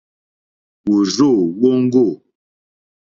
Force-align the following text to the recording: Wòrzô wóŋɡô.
Wòrzô 0.89 1.29
wóŋɡô. 1.59 2.05